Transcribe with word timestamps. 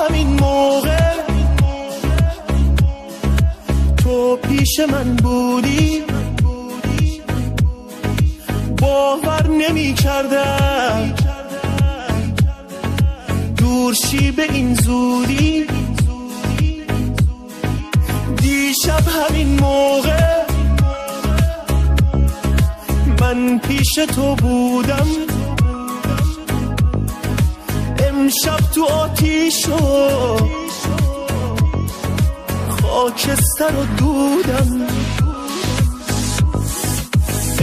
همین 0.00 0.28
موقع 0.40 1.12
تو 3.96 4.36
پیش 4.36 4.80
من 4.80 5.16
بودی. 5.16 6.02
باور 8.78 9.48
نمی 9.48 9.94
کردم 9.94 11.14
دورشی 13.56 14.30
به 14.30 14.42
این 14.52 14.74
زودی. 14.74 15.66
دیشب 18.36 19.02
همین 19.08 19.60
موقع 19.60 20.42
من 23.20 23.58
پیش 23.58 23.94
تو 23.94 24.34
بودم. 24.34 25.06
امشب 28.22 28.70
تو 28.74 28.84
آتیشو. 28.84 29.76
خاکستر 32.82 33.76
و 33.76 33.84
دودم. 33.98 34.86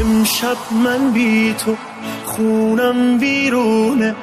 امشب 0.00 0.56
من 0.84 1.12
بی 1.12 1.54
تو 1.64 1.76
خونم 2.26 3.18
بیرونه. 3.18 4.14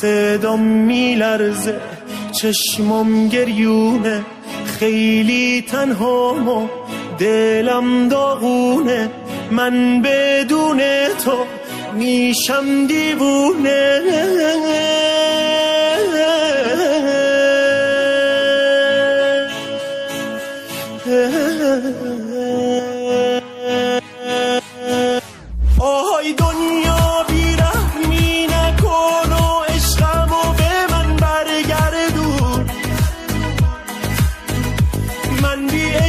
صدام 0.00 0.60
میلرزه 0.60 1.80
چشمام 2.32 3.28
گریونه. 3.28 4.24
خیلی 4.78 5.62
تنها 5.62 6.34
و 6.34 6.68
دلم 7.18 8.08
داغونه. 8.08 9.10
من 9.50 10.02
بدون 10.02 10.80
تو 11.24 11.46
میشم 11.94 12.86
دیوونه. 12.86 13.91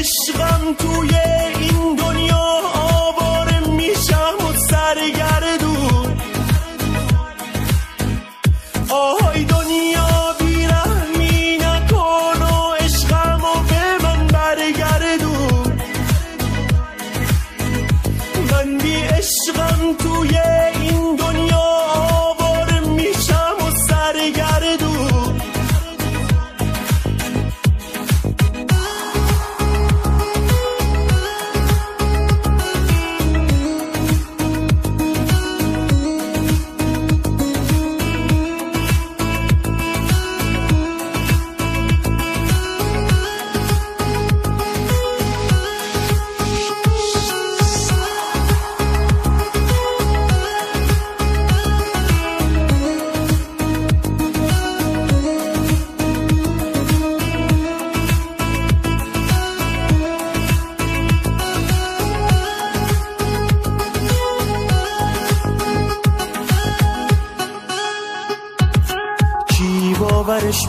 عشقم 0.04 0.74
توی 0.74 1.13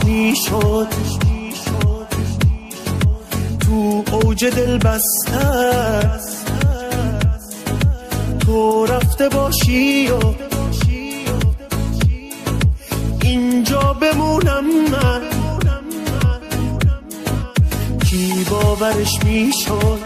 می‌شد. 0.05 0.87
تو 3.59 4.03
اوج 4.11 4.45
دل 4.45 4.77
بسته 4.77 6.09
تو 8.39 8.85
رفته 8.85 9.29
باشی 9.29 10.07
و 10.07 10.19
اینجا 13.21 13.93
بمونم 14.01 14.65
من. 14.91 15.21
کی 18.05 18.45
باورش 18.49 19.23
می‌شد؟ 19.23 19.99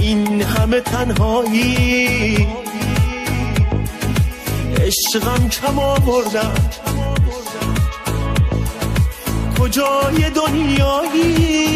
این 0.00 0.42
همه 0.42 0.80
تنهایی. 0.80 2.46
عشقم 4.90 5.48
کم 5.48 5.78
آوردم. 5.78 6.54
کجای 9.60 10.30
دنیایی؟ 10.30 11.66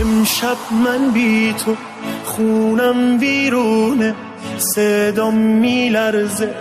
امشب 0.00 0.56
من 0.84 1.10
بی 1.10 1.54
تو 1.64 1.76
خونم 2.24 3.18
بیرونه. 3.18 4.14
صدام 4.74 5.34
میلرزه 5.34 6.54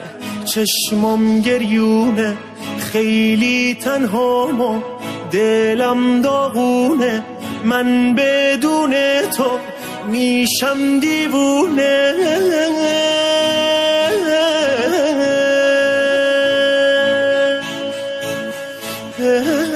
چشمام 0.45 1.41
گریونه. 1.41 2.38
خیلی 2.78 3.78
تنها 3.84 4.47
و 4.47 4.84
دلم 5.31 6.22
داغونه. 6.22 7.24
من 7.63 8.16
بدون 8.16 8.95
تو 9.38 9.59
میشم 10.07 11.00
دیوونه. 11.00 12.13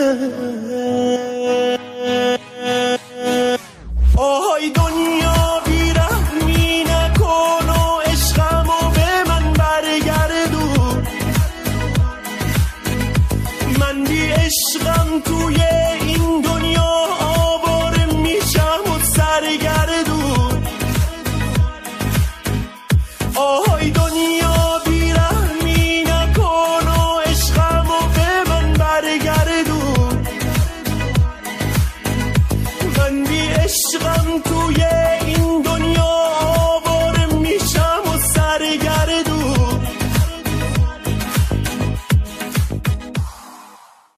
love. 0.10 0.49